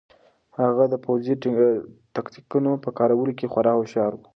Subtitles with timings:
[0.59, 1.33] هغه د پوځي
[2.15, 4.21] تکتیکونو په کارولو کې خورا هوښیار و.